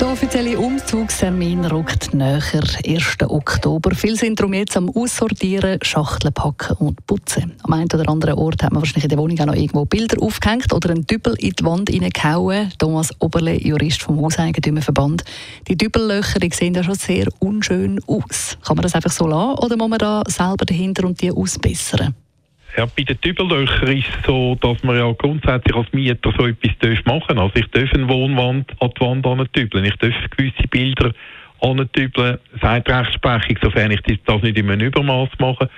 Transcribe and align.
der 0.00 0.08
offizielle 0.08 0.58
Umzugstermin 0.58 1.64
rückt 1.64 2.14
näher, 2.14 2.40
1. 2.86 3.16
Oktober. 3.26 3.90
Viele 3.94 4.16
sind 4.16 4.38
darum 4.38 4.52
jetzt 4.52 4.76
am 4.76 4.90
Aussortieren, 4.90 5.78
Schachteln 5.82 6.32
packen 6.32 6.76
und 6.76 7.04
putzen. 7.06 7.54
Am 7.62 7.72
einen 7.72 7.88
oder 7.92 8.08
anderen 8.08 8.34
Ort 8.34 8.62
hat 8.62 8.72
man 8.72 8.82
wahrscheinlich 8.82 9.04
in 9.04 9.10
der 9.10 9.18
Wohnung 9.18 9.40
auch 9.40 9.46
noch 9.46 9.54
irgendwo 9.54 9.84
Bilder 9.84 10.22
aufgehängt 10.22 10.72
oder 10.72 10.90
einen 10.90 11.06
Dübel 11.06 11.34
in 11.38 11.50
die 11.50 11.64
Wand 11.64 11.90
hineingehauen. 11.90 12.72
Thomas 12.78 13.10
Oberle, 13.18 13.60
Jurist 13.60 14.02
vom 14.02 14.20
Hauseigentümerverband. 14.20 15.24
Die 15.66 15.76
Dübellöcher 15.76 16.38
die 16.38 16.50
sehen 16.52 16.74
ja 16.74 16.84
schon 16.84 16.94
sehr 16.94 17.26
unschön 17.40 18.00
aus. 18.06 18.56
Kann 18.64 18.76
man 18.76 18.82
das 18.82 18.94
einfach 18.94 19.12
so 19.12 19.26
lassen 19.26 19.58
oder 19.58 19.76
muss 19.76 19.88
man 19.88 19.98
da 19.98 20.22
selber 20.28 20.64
dahinter 20.64 21.06
und 21.06 21.20
die 21.20 21.32
ausbessern? 21.32 22.14
Ja, 22.76 22.86
bei 22.86 23.02
den 23.02 23.20
Dübellöchern 23.20 23.96
ist 23.96 24.08
es 24.08 24.26
so, 24.26 24.56
dass 24.60 24.82
man 24.84 24.96
ja 24.96 25.10
grundsätzlich 25.12 25.74
als 25.74 25.92
Mieter 25.92 26.32
so 26.38 26.46
etwas 26.46 27.04
machen 27.04 27.36
darf. 27.36 27.52
Also 27.54 27.56
ich 27.56 27.70
darf 27.70 27.92
eine 27.92 28.08
Wohnwand 28.08 28.70
an 28.80 28.90
die 28.96 29.00
Wand 29.00 29.26
antübeln. 29.26 29.84
Ich 29.84 29.96
darf 29.96 30.14
gewisse 30.36 30.68
Bilder 30.70 31.12
antübeln. 31.60 32.38
Seit 32.60 32.88
Rechtsprechung, 32.88 33.58
sofern 33.62 33.90
ich 33.90 34.00
das 34.24 34.42
nicht 34.42 34.58
in 34.58 34.70
einem 34.70 34.86
Übermaß 34.86 35.30
mache. 35.38 35.68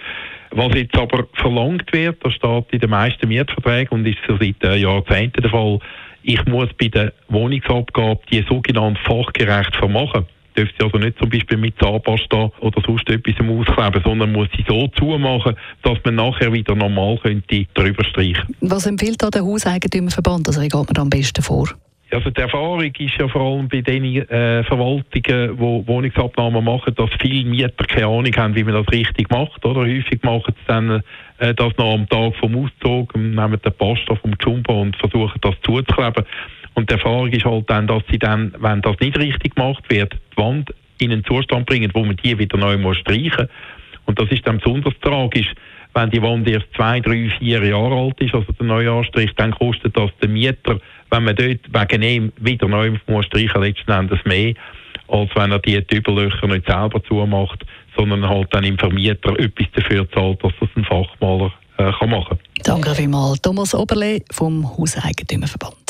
Was 0.50 0.74
jetzt 0.74 0.96
aber 0.96 1.28
verlangt 1.34 1.92
wird, 1.92 2.24
das 2.24 2.34
steht 2.34 2.72
in 2.72 2.80
den 2.80 2.90
meisten 2.90 3.28
Mietverträgen 3.28 3.98
und 3.98 4.06
ist 4.06 4.18
so 4.26 4.36
seit 4.36 4.62
äh, 4.64 4.76
Jahrzehnten 4.76 5.42
der 5.42 5.50
Fall, 5.50 5.78
ich 6.22 6.44
muss 6.46 6.68
bei 6.78 6.88
der 6.88 7.12
Wohnungsabgabe 7.28 8.20
die 8.30 8.44
sogenannte 8.48 9.00
fachgerecht 9.02 9.74
vermachen 9.76 10.26
dürfte 10.60 10.74
sie 10.78 10.84
also 10.84 10.98
nicht 10.98 11.18
zum 11.18 11.30
Beispiel 11.30 11.56
mit 11.56 11.74
Zahnpasta 11.78 12.52
oder 12.60 12.82
sonst 12.86 13.08
etwas 13.08 13.34
auskleben, 13.40 14.02
sondern 14.04 14.32
muss 14.32 14.48
sie 14.56 14.64
so 14.68 14.88
zumachen, 14.88 15.54
dass 15.82 15.98
man 16.04 16.14
nachher 16.16 16.52
wieder 16.52 16.74
normal 16.74 17.18
könnte 17.22 17.66
drüber 17.74 18.04
streichen. 18.04 18.54
Was 18.60 18.86
empfiehlt 18.86 19.22
da 19.22 19.30
der 19.30 19.42
Hauseigentümerverband? 19.42 20.48
Also 20.48 20.60
wie 20.60 20.68
geht 20.68 20.74
man 20.74 20.86
da 20.94 21.02
am 21.02 21.10
besten 21.10 21.42
vor? 21.42 21.68
Also 22.12 22.28
die 22.30 22.40
Erfahrung 22.40 22.80
ist 22.80 23.14
ja 23.20 23.28
vor 23.28 23.40
allem 23.40 23.68
bei 23.68 23.82
den 23.82 24.04
äh, 24.04 24.64
Verwaltungen, 24.64 25.56
die 25.56 25.86
Wohnungsabnahmen 25.86 26.64
machen, 26.64 26.92
dass 26.96 27.08
viele 27.20 27.48
Mieter 27.48 27.84
keine 27.86 28.06
Ahnung 28.06 28.34
haben, 28.36 28.56
wie 28.56 28.64
man 28.64 28.74
das 28.74 28.92
richtig 28.92 29.30
macht. 29.30 29.64
Oder? 29.64 29.82
Häufig 29.82 30.20
machen 30.24 30.52
sie 30.56 30.66
dann 30.66 31.02
äh, 31.38 31.54
das 31.54 31.72
noch 31.78 31.94
am 31.94 32.08
Tag 32.08 32.34
vom 32.40 32.56
Auszug, 32.56 33.16
nehmen 33.16 33.60
den 33.64 33.72
Pasta 33.78 34.16
vom 34.16 34.34
Jumbo 34.42 34.82
und 34.82 34.96
versuchen 34.96 35.40
das 35.40 35.54
zuzukleben. 35.62 36.24
Und 36.80 36.88
die 36.88 36.94
Erfahrung 36.94 37.28
ist 37.28 37.44
halt 37.44 37.68
dann, 37.68 37.86
dass 37.86 38.02
sie 38.10 38.18
dann, 38.18 38.54
wenn 38.58 38.80
das 38.80 38.98
nicht 39.00 39.18
richtig 39.18 39.54
gemacht 39.54 39.84
wird, 39.90 40.14
die 40.14 40.36
Wand 40.38 40.72
in 40.96 41.12
einen 41.12 41.22
Zustand 41.26 41.66
bringen, 41.66 41.90
wo 41.92 42.02
man 42.02 42.16
die 42.16 42.38
wieder 42.38 42.56
neu 42.56 42.78
muss 42.78 42.96
streichen 42.96 43.30
muss. 43.36 44.06
Und 44.06 44.18
das 44.18 44.30
ist 44.30 44.46
dann 44.46 44.56
besonders 44.56 44.94
tragisch, 45.02 45.52
wenn 45.92 46.08
die 46.08 46.22
Wand 46.22 46.48
erst 46.48 46.68
zwei, 46.74 47.00
drei, 47.00 47.30
vier 47.38 47.62
Jahre 47.62 47.94
alt 47.94 48.18
ist, 48.22 48.34
also 48.34 48.50
der 48.50 48.64
neue 48.64 48.90
Anstrich, 48.90 49.30
dann 49.36 49.50
kostet 49.50 49.94
das 49.94 50.10
der 50.22 50.30
Mieter, 50.30 50.80
wenn 51.10 51.24
man 51.24 51.36
dort 51.36 51.60
wegen 51.68 52.02
ihm 52.02 52.32
wieder 52.38 52.66
neu 52.66 52.92
muss 53.06 53.26
streichen, 53.26 53.60
letzten 53.60 53.90
Endes 53.90 54.20
mehr, 54.24 54.54
als 55.08 55.28
wenn 55.34 55.52
er 55.52 55.58
die 55.58 55.84
Überlöcher 55.94 56.46
nicht 56.46 56.66
selber 56.66 57.04
zumacht, 57.04 57.62
sondern 57.94 58.26
halt 58.26 58.48
dann 58.52 58.64
im 58.64 58.78
Vermieter 58.78 59.38
etwas 59.38 59.66
dafür 59.74 60.10
zahlt, 60.12 60.42
dass 60.42 60.52
das 60.60 60.70
ein 60.76 60.84
Fachmaler 60.86 61.52
äh, 61.76 61.92
kann 61.92 62.08
machen 62.08 62.38
kann. 62.38 62.62
Danke 62.64 62.94
vielmals, 62.94 63.42
Thomas 63.42 63.74
Oberle 63.74 64.22
vom 64.30 64.66
Hauseigentümerverband. 64.78 65.89